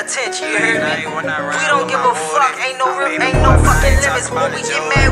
attention, 0.00 0.48
you 0.50 0.58
hear 0.58 0.80
me? 0.82 1.06
We 1.06 1.64
don't 1.70 1.86
give 1.86 2.00
a 2.00 2.14
fuck, 2.14 2.54
ain't 2.62 2.78
no 2.78 2.88
ain't 3.06 3.40
no 3.42 3.52
fucking 3.62 3.98
limits. 4.02 4.30
When 4.30 4.50
we 4.52 4.62
get 4.62 4.82
mad, 4.90 5.03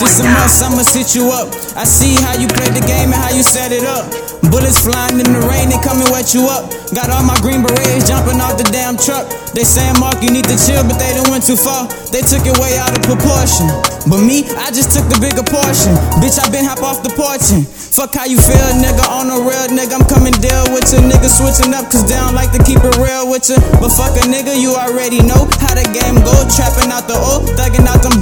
of 0.00 0.02
my 0.02 0.08
niggas. 0.08 0.10
Bitch, 0.10 0.10
it's 0.10 0.20
a 0.20 0.26
must, 0.30 0.62
I'ma 0.62 0.82
sit 0.82 1.14
you 1.14 1.30
up. 1.30 1.48
I 1.76 1.84
see 1.84 2.14
how 2.22 2.34
you 2.38 2.48
play 2.48 2.70
the 2.70 2.84
game 2.86 3.12
and 3.12 3.20
how 3.20 3.30
you 3.30 3.42
set 3.42 3.72
it 3.72 3.84
up. 3.84 4.06
Bullets 4.50 4.84
flying 4.84 5.18
in 5.20 5.32
the 5.32 5.42
rain, 5.48 5.72
they 5.72 5.80
come 5.80 6.00
and 6.00 6.10
wet 6.12 6.34
you 6.34 6.44
up. 6.48 6.68
Got 6.92 7.10
all 7.10 7.24
my 7.24 7.36
green 7.40 7.64
berets 7.64 8.08
jumping 8.08 8.40
off 8.40 8.60
the 8.60 8.66
damn 8.70 8.96
truck. 8.96 9.26
They 9.56 9.64
saying, 9.64 9.98
Mark, 9.98 10.20
you 10.20 10.30
need 10.30 10.44
to 10.50 10.56
chill, 10.58 10.82
but 10.84 10.98
they 11.00 11.14
done 11.16 11.30
went 11.30 11.46
too 11.46 11.56
far. 11.56 11.88
They 12.12 12.20
took 12.22 12.44
it 12.44 12.54
way 12.60 12.76
out 12.76 12.92
of 12.92 13.02
proportion. 13.06 13.70
But 14.04 14.20
me, 14.20 14.44
I 14.60 14.68
just 14.68 14.92
took 14.92 15.08
the 15.08 15.16
bigger 15.16 15.46
portion. 15.46 15.96
Bitch, 16.20 16.36
I 16.36 16.50
been 16.52 16.66
hop 16.66 16.84
off 16.84 17.00
the 17.00 17.10
porch 17.16 17.54
and 17.56 17.64
fuck 17.64 18.12
how 18.12 18.28
you 18.28 18.36
feel, 18.36 18.68
nigga. 18.82 19.06
On 19.08 19.32
a 19.32 19.38
real 19.40 19.66
nigga, 19.72 19.96
I'm 19.96 20.06
coming 20.10 20.34
deal 20.36 20.66
with 20.76 20.84
you. 20.92 21.00
Nigga 21.00 21.30
switching 21.30 21.72
up, 21.72 21.88
cause 21.88 22.04
they 22.04 22.18
don't 22.18 22.36
like 22.36 22.52
to 22.52 22.60
keep 22.62 22.82
it 22.84 22.96
real 23.00 23.30
with 23.30 23.48
you. 23.48 23.56
But 23.80 23.94
fuck 23.94 24.12
a 24.20 24.26
nigga, 24.28 24.52
you 24.58 24.76
already 24.76 25.24
know 25.24 25.48
how 25.62 25.72
the 25.72 25.86
game 25.88 26.20
go. 26.20 26.34
Trapping 26.52 26.92
out 26.92 27.08
the 27.08 27.16
old, 27.16 27.48
thugging 27.56 27.88
out 27.88 28.04
them 28.04 28.13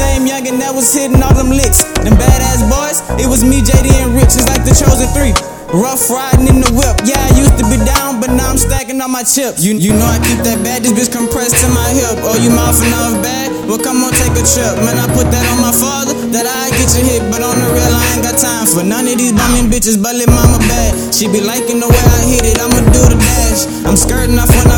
same 0.00 0.24
youngin' 0.24 0.56
that 0.64 0.72
was 0.72 0.88
hitting 0.88 1.20
all 1.20 1.36
them 1.36 1.52
licks. 1.52 1.84
Them 2.00 2.16
badass 2.16 2.64
boys, 2.72 3.04
it 3.20 3.28
was 3.28 3.44
me, 3.44 3.60
JD, 3.60 3.92
and 4.00 4.16
Rich. 4.16 4.32
It's 4.32 4.48
like 4.48 4.64
the 4.64 4.72
chosen 4.72 5.12
three. 5.12 5.36
Rough 5.70 6.10
riding 6.10 6.50
in 6.50 6.58
the 6.64 6.72
whip. 6.74 7.04
Yeah, 7.06 7.20
I 7.20 7.30
used 7.38 7.54
to 7.60 7.64
be 7.70 7.78
down, 7.86 8.18
but 8.18 8.32
now 8.34 8.50
I'm 8.50 8.58
stacking 8.58 8.98
all 8.98 9.12
my 9.12 9.22
chips. 9.22 9.62
You, 9.62 9.76
you 9.78 9.92
know 9.94 10.08
I 10.08 10.18
keep 10.18 10.42
that 10.42 10.58
bad, 10.66 10.82
this 10.82 10.90
bitch 10.90 11.12
compressed 11.14 11.54
to 11.62 11.68
my 11.70 11.88
hip. 11.94 12.18
Oh, 12.26 12.34
you 12.40 12.50
mouthing 12.50 12.90
off 12.96 13.14
bad? 13.22 13.54
Well, 13.70 13.78
come 13.78 14.02
on, 14.02 14.10
take 14.10 14.34
a 14.34 14.42
trip. 14.42 14.74
Man, 14.82 14.98
I 14.98 15.06
put 15.14 15.30
that 15.30 15.44
on 15.46 15.62
my 15.62 15.70
father, 15.70 16.16
that 16.34 16.42
I 16.42 16.74
get 16.74 16.90
you 16.96 17.06
hit. 17.06 17.22
But 17.30 17.46
on 17.46 17.54
the 17.54 17.68
real, 17.70 17.86
I 17.86 18.02
ain't 18.16 18.24
got 18.26 18.34
time 18.34 18.66
for 18.66 18.82
none 18.82 19.06
of 19.06 19.14
these 19.14 19.30
bumming 19.30 19.70
bitches, 19.70 19.94
but 19.94 20.18
let 20.18 20.26
mama 20.26 20.58
bad. 20.66 21.14
She 21.14 21.30
be 21.30 21.38
liking 21.38 21.78
the 21.78 21.86
way 21.86 22.04
I 22.18 22.20
hit 22.26 22.50
it, 22.50 22.58
I'ma 22.58 22.82
do 22.90 23.02
the 23.06 23.18
dash. 23.20 23.70
I'm 23.86 23.94
skirting 23.94 24.34
off 24.42 24.50
when 24.50 24.69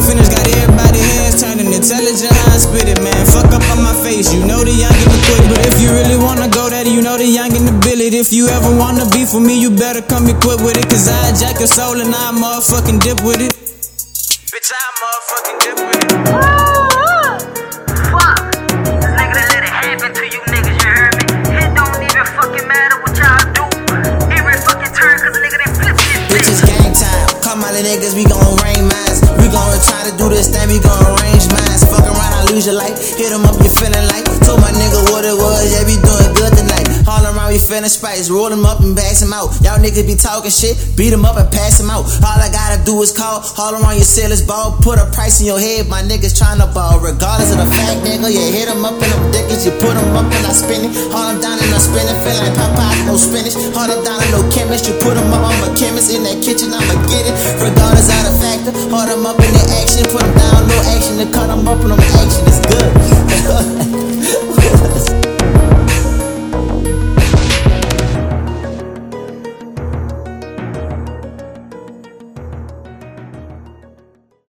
If 8.23 8.31
you 8.33 8.47
ever 8.47 8.71
wanna 8.79 9.03
be 9.11 9.27
for 9.27 9.41
me, 9.41 9.59
you 9.59 9.75
better 9.75 10.01
come 10.01 10.31
equipped 10.31 10.63
with 10.63 10.79
it. 10.79 10.87
Cause 10.87 11.11
I 11.11 11.35
jack 11.35 11.59
your 11.59 11.67
soul 11.67 11.99
and 11.99 12.15
I 12.15 12.31
motherfucking 12.31 13.03
dip 13.03 13.19
with 13.27 13.43
it. 13.43 13.51
Bitch, 14.47 14.71
I 14.71 14.79
motherfucking 15.03 15.59
dip 15.59 15.77
with 15.83 16.07
it. 16.07 16.15
Fuck. 18.15 18.39
This 19.03 19.11
nigga 19.19 19.35
done 19.35 19.51
let 19.51 19.67
it 19.67 19.75
happen 19.75 20.15
to 20.15 20.23
you 20.23 20.39
niggas, 20.55 20.71
you 20.71 20.87
heard 20.87 21.19
me? 21.19 21.27
It 21.67 21.75
don't 21.75 21.99
even 21.99 22.23
fucking 22.39 22.63
matter 22.71 23.03
what 23.03 23.11
y'all 23.19 23.43
do. 23.59 23.67
Every 24.31 24.55
fucking 24.71 24.95
turn, 24.95 25.19
cause 25.19 25.35
nigga 25.43 25.59
done 25.59 25.75
flip 25.75 25.99
this 25.99 26.31
bitch. 26.31 26.47
Bitch, 26.47 26.47
it's 26.47 26.63
game 26.63 26.95
time. 26.95 27.27
Come 27.43 27.67
on, 27.67 27.75
the 27.75 27.83
niggas, 27.83 28.15
we 28.15 28.23
gon' 28.23 28.39
rain 28.63 28.87
minds. 28.87 29.19
We 29.43 29.51
gon' 29.51 29.75
try 29.83 30.07
to 30.07 30.15
do 30.15 30.31
this 30.31 30.47
thing, 30.47 30.71
we 30.71 30.79
gon' 30.79 30.95
arrange 31.19 31.51
minds. 31.51 31.83
Fuck 31.91 32.07
around, 32.07 32.33
I 32.39 32.47
lose 32.55 32.71
your 32.71 32.79
life. 32.79 32.95
Hit 33.19 33.35
'em 33.35 33.43
up, 33.51 33.59
you 33.59 33.67
feeling 33.67 34.07
like. 34.15 34.31
Told 34.47 34.63
my 34.63 34.71
nigga 34.71 35.11
what 35.11 35.27
it 35.27 35.35
was, 35.35 35.42
Feeling 37.73 37.89
spice. 37.89 38.29
Roll 38.29 38.53
'em 38.53 38.67
up 38.67 38.81
and 38.81 38.95
pass 38.95 39.23
'em 39.23 39.33
out. 39.33 39.49
Y'all 39.65 39.81
niggas 39.81 40.05
be 40.05 40.15
talking 40.15 40.51
shit, 40.51 40.77
beat 40.95 41.11
'em 41.11 41.25
up 41.25 41.39
and 41.41 41.51
pass 41.51 41.81
'em 41.81 41.89
out. 41.89 42.05
All 42.21 42.37
I 42.37 42.53
gotta 42.53 42.77
do 42.85 43.01
is 43.01 43.13
call. 43.13 43.41
All 43.57 43.73
around 43.73 43.97
your 43.97 44.05
sailors 44.05 44.43
ball. 44.43 44.77
Put 44.83 44.99
a 44.99 45.07
price 45.07 45.41
in 45.41 45.47
your 45.47 45.59
head, 45.59 45.89
my 45.89 46.03
niggas 46.03 46.35
tryna 46.37 46.69
ball. 46.75 47.01
Regardless 47.01 47.51
of 47.51 47.65
the 47.65 47.69
fact, 47.75 48.05
nigga, 48.05 48.29
you 48.29 48.45
hit 48.53 48.69
'em 48.69 48.85
up 48.85 49.01
in 49.03 49.09
them 49.09 49.25
dickens. 49.33 49.65
You 49.65 49.73
put 49.81 49.97
'em 49.97 50.15
up 50.15 50.29
and 50.37 50.45
I 50.47 50.53
spin 50.53 50.85
it. 50.85 50.93
Haul 51.13 51.31
'em 51.31 51.41
down 51.41 51.57
and 51.65 51.73
I 51.73 51.79
spin 51.79 52.05
it. 52.13 52.17
Feel 52.25 52.37
like 52.45 52.55
Popeye, 52.61 53.07
no 53.09 53.17
spinach. 53.17 53.57
Haul 53.75 53.89
'em 53.91 54.05
down 54.05 54.21
and 54.21 54.33
no 54.37 54.43
chemist. 54.53 54.85
You 54.87 54.93
put 55.01 55.17
'em 55.17 55.33
up, 55.33 55.41
I'm 55.41 55.65
a 55.65 55.71
chemist. 55.81 56.11
In 56.13 56.25
that 56.25 56.43
kitchen, 56.45 56.75
I'ma 56.77 56.97
get 57.09 57.25
it. 57.25 57.35
Regardless 57.57 58.09
of 58.13 58.23
the 58.29 58.35
factor, 58.43 58.73
haul 58.93 59.09
'em 59.09 59.25
up 59.25 59.41
in 59.41 59.51
the 59.57 59.65
action. 59.81 60.05
Put 60.13 60.21
'em 60.21 60.35
down, 60.37 60.69
no 60.69 60.77
action. 60.93 61.17
To 61.21 61.27
cut 61.37 61.49
'em 61.49 61.67
up, 61.67 61.81
and 61.81 61.93
them 61.93 62.03
action 62.21 62.45
is 62.53 62.61
good. 62.69 62.91